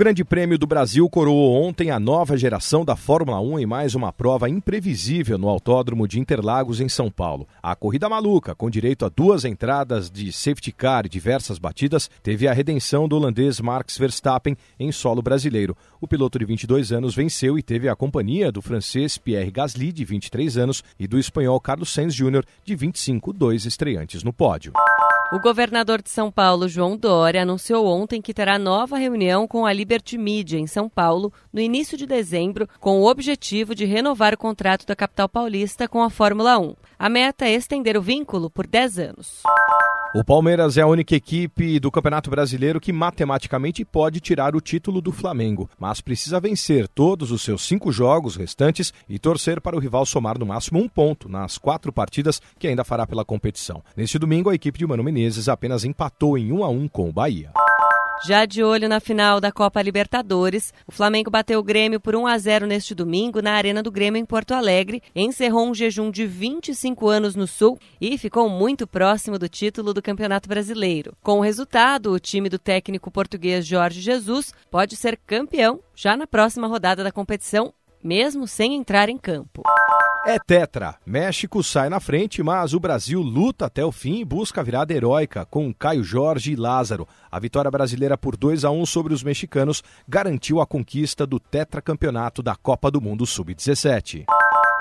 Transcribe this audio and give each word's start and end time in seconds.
Grande 0.00 0.24
Prêmio 0.24 0.56
do 0.56 0.66
Brasil 0.66 1.06
coroou 1.10 1.62
ontem 1.62 1.90
a 1.90 2.00
nova 2.00 2.34
geração 2.34 2.86
da 2.86 2.96
Fórmula 2.96 3.38
1 3.38 3.58
em 3.58 3.66
mais 3.66 3.94
uma 3.94 4.10
prova 4.10 4.48
imprevisível 4.48 5.36
no 5.36 5.46
Autódromo 5.46 6.08
de 6.08 6.18
Interlagos, 6.18 6.80
em 6.80 6.88
São 6.88 7.10
Paulo. 7.10 7.46
A 7.62 7.76
corrida 7.76 8.08
maluca, 8.08 8.54
com 8.54 8.70
direito 8.70 9.04
a 9.04 9.10
duas 9.10 9.44
entradas 9.44 10.10
de 10.10 10.32
safety 10.32 10.72
car 10.72 11.04
e 11.04 11.08
diversas 11.10 11.58
batidas, 11.58 12.08
teve 12.22 12.48
a 12.48 12.54
redenção 12.54 13.06
do 13.06 13.14
holandês 13.14 13.60
Max 13.60 13.98
Verstappen 13.98 14.56
em 14.78 14.90
solo 14.90 15.20
brasileiro. 15.20 15.76
O 16.00 16.08
piloto 16.08 16.38
de 16.38 16.46
22 16.46 16.92
anos 16.92 17.14
venceu 17.14 17.58
e 17.58 17.62
teve 17.62 17.86
a 17.86 17.94
companhia 17.94 18.50
do 18.50 18.62
francês 18.62 19.18
Pierre 19.18 19.50
Gasly, 19.50 19.92
de 19.92 20.06
23 20.06 20.56
anos, 20.56 20.82
e 20.98 21.06
do 21.06 21.18
espanhol 21.18 21.60
Carlos 21.60 21.92
Sainz 21.92 22.14
Jr., 22.14 22.42
de 22.64 22.74
25, 22.74 23.34
dois 23.34 23.66
estreantes 23.66 24.24
no 24.24 24.32
pódio. 24.32 24.72
O 25.32 25.38
governador 25.38 26.02
de 26.02 26.10
São 26.10 26.28
Paulo, 26.28 26.68
João 26.68 26.96
Dória, 26.96 27.42
anunciou 27.42 27.86
ontem 27.86 28.20
que 28.20 28.34
terá 28.34 28.58
nova 28.58 28.98
reunião 28.98 29.46
com 29.46 29.64
a 29.64 29.72
Liberty 29.72 30.18
Media 30.18 30.58
em 30.58 30.66
São 30.66 30.88
Paulo 30.88 31.32
no 31.52 31.60
início 31.60 31.96
de 31.96 32.04
dezembro, 32.04 32.68
com 32.80 33.00
o 33.00 33.08
objetivo 33.08 33.72
de 33.72 33.84
renovar 33.84 34.34
o 34.34 34.38
contrato 34.38 34.84
da 34.84 34.96
capital 34.96 35.28
paulista 35.28 35.86
com 35.86 36.02
a 36.02 36.10
Fórmula 36.10 36.58
1. 36.58 36.74
A 36.98 37.08
meta 37.08 37.44
é 37.46 37.52
estender 37.52 37.96
o 37.96 38.02
vínculo 38.02 38.50
por 38.50 38.66
10 38.66 38.98
anos. 38.98 39.42
O 40.12 40.24
Palmeiras 40.24 40.76
é 40.76 40.82
a 40.82 40.88
única 40.88 41.14
equipe 41.14 41.78
do 41.78 41.88
Campeonato 41.88 42.30
Brasileiro 42.30 42.80
que 42.80 42.92
matematicamente 42.92 43.84
pode 43.84 44.18
tirar 44.18 44.56
o 44.56 44.60
título 44.60 45.00
do 45.00 45.12
Flamengo, 45.12 45.70
mas 45.78 46.00
precisa 46.00 46.40
vencer 46.40 46.88
todos 46.88 47.30
os 47.30 47.42
seus 47.42 47.62
cinco 47.62 47.92
jogos 47.92 48.34
restantes 48.34 48.92
e 49.08 49.20
torcer 49.20 49.60
para 49.60 49.76
o 49.76 49.78
rival 49.78 50.04
somar 50.04 50.36
no 50.36 50.44
máximo 50.44 50.80
um 50.80 50.88
ponto 50.88 51.28
nas 51.28 51.58
quatro 51.58 51.92
partidas 51.92 52.42
que 52.58 52.66
ainda 52.66 52.82
fará 52.82 53.06
pela 53.06 53.24
competição. 53.24 53.84
Neste 53.96 54.18
domingo, 54.18 54.50
a 54.50 54.54
equipe 54.54 54.80
de 54.80 54.86
Mano 54.86 55.04
Menezes 55.04 55.48
apenas 55.48 55.84
empatou 55.84 56.36
em 56.36 56.50
1 56.50 56.64
a 56.64 56.68
1 56.68 56.88
com 56.88 57.08
o 57.08 57.12
Bahia. 57.12 57.52
Já 58.22 58.44
de 58.44 58.62
olho 58.62 58.86
na 58.86 59.00
final 59.00 59.40
da 59.40 59.50
Copa 59.50 59.80
Libertadores, 59.80 60.74
o 60.86 60.92
Flamengo 60.92 61.30
bateu 61.30 61.58
o 61.58 61.62
Grêmio 61.62 61.98
por 61.98 62.14
1 62.14 62.26
a 62.26 62.36
0 62.36 62.66
neste 62.66 62.94
domingo 62.94 63.40
na 63.40 63.52
Arena 63.52 63.82
do 63.82 63.90
Grêmio 63.90 64.20
em 64.20 64.26
Porto 64.26 64.52
Alegre, 64.52 65.02
encerrou 65.16 65.66
um 65.66 65.74
jejum 65.74 66.10
de 66.10 66.26
25 66.26 67.08
anos 67.08 67.34
no 67.34 67.46
Sul 67.46 67.78
e 67.98 68.18
ficou 68.18 68.50
muito 68.50 68.86
próximo 68.86 69.38
do 69.38 69.48
título 69.48 69.94
do 69.94 70.02
Campeonato 70.02 70.50
Brasileiro. 70.50 71.16
Com 71.22 71.38
o 71.38 71.42
resultado, 71.42 72.12
o 72.12 72.20
time 72.20 72.50
do 72.50 72.58
técnico 72.58 73.10
português 73.10 73.66
Jorge 73.66 74.02
Jesus 74.02 74.52
pode 74.70 74.96
ser 74.96 75.18
campeão 75.26 75.80
já 75.94 76.14
na 76.14 76.26
próxima 76.26 76.66
rodada 76.66 77.02
da 77.02 77.10
competição, 77.10 77.72
mesmo 78.04 78.46
sem 78.46 78.74
entrar 78.74 79.08
em 79.08 79.16
campo. 79.16 79.62
É 80.26 80.38
tetra. 80.38 80.96
México 81.06 81.62
sai 81.62 81.88
na 81.88 81.98
frente, 81.98 82.42
mas 82.42 82.74
o 82.74 82.80
Brasil 82.80 83.22
luta 83.22 83.66
até 83.66 83.82
o 83.84 83.90
fim 83.90 84.20
e 84.20 84.24
busca 84.24 84.60
a 84.60 84.64
virada 84.64 84.92
heróica 84.92 85.46
com 85.46 85.72
Caio 85.72 86.04
Jorge 86.04 86.52
e 86.52 86.56
Lázaro. 86.56 87.08
A 87.30 87.38
vitória 87.38 87.70
brasileira 87.70 88.18
por 88.18 88.36
2 88.36 88.64
a 88.64 88.70
1 88.70 88.84
sobre 88.84 89.14
os 89.14 89.22
mexicanos 89.22 89.82
garantiu 90.06 90.60
a 90.60 90.66
conquista 90.66 91.26
do 91.26 91.40
tetracampeonato 91.40 92.42
da 92.42 92.54
Copa 92.54 92.90
do 92.90 93.00
Mundo 93.00 93.24
Sub-17. 93.24 94.26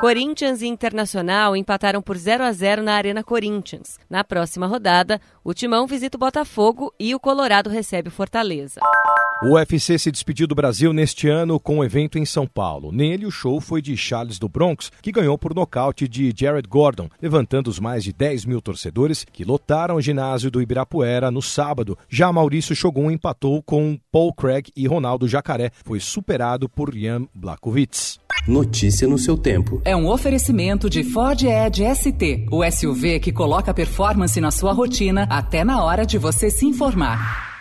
Corinthians 0.00 0.62
e 0.62 0.66
Internacional 0.66 1.56
empataram 1.56 2.00
por 2.00 2.16
0 2.16 2.44
a 2.44 2.52
0 2.52 2.82
na 2.82 2.94
Arena 2.94 3.24
Corinthians. 3.24 3.98
Na 4.08 4.22
próxima 4.22 4.66
rodada, 4.66 5.20
o 5.42 5.52
Timão 5.52 5.86
visita 5.86 6.16
o 6.16 6.20
Botafogo 6.20 6.92
e 6.98 7.14
o 7.14 7.20
Colorado 7.20 7.70
recebe 7.70 8.08
o 8.08 8.12
Fortaleza. 8.12 8.80
O 9.44 9.56
UFC 9.56 9.98
se 9.98 10.10
despediu 10.10 10.46
do 10.46 10.54
Brasil 10.54 10.90
neste 10.90 11.28
ano 11.28 11.60
com 11.60 11.76
um 11.76 11.84
evento 11.84 12.18
em 12.18 12.24
São 12.24 12.46
Paulo. 12.46 12.90
Nele, 12.90 13.26
o 13.26 13.30
show 13.30 13.60
foi 13.60 13.82
de 13.82 13.94
Charles 13.94 14.38
do 14.38 14.48
Bronx, 14.48 14.90
que 15.02 15.12
ganhou 15.12 15.36
por 15.36 15.54
nocaute 15.54 16.08
de 16.08 16.32
Jared 16.34 16.66
Gordon, 16.66 17.10
levantando 17.20 17.68
os 17.68 17.78
mais 17.78 18.02
de 18.02 18.10
10 18.10 18.46
mil 18.46 18.62
torcedores 18.62 19.26
que 19.30 19.44
lotaram 19.44 19.96
o 19.96 20.00
ginásio 20.00 20.50
do 20.50 20.62
Ibirapuera 20.62 21.30
no 21.30 21.42
sábado. 21.42 21.98
Já 22.08 22.32
Maurício 22.32 22.74
Shogun 22.74 23.10
empatou 23.10 23.62
com 23.62 23.98
Paul 24.10 24.32
Craig 24.32 24.70
e 24.74 24.86
Ronaldo 24.86 25.28
Jacaré. 25.28 25.70
Foi 25.84 26.00
superado 26.00 26.66
por 26.66 26.96
Jan 26.96 27.26
Blachowicz. 27.34 28.18
Notícia 28.48 29.06
no 29.06 29.18
seu 29.18 29.36
tempo. 29.36 29.82
É 29.84 29.94
um 29.94 30.08
oferecimento 30.08 30.88
de 30.88 31.04
Ford 31.04 31.42
Edge 31.42 31.84
ST, 31.94 32.46
o 32.50 32.64
SUV 32.64 33.20
que 33.20 33.30
coloca 33.30 33.74
performance 33.74 34.40
na 34.40 34.50
sua 34.50 34.72
rotina 34.72 35.26
até 35.28 35.62
na 35.62 35.84
hora 35.84 36.06
de 36.06 36.16
você 36.16 36.48
se 36.48 36.64
informar. 36.64 37.53